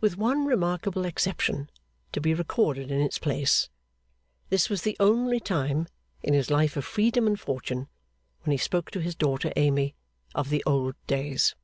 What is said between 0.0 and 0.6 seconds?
With one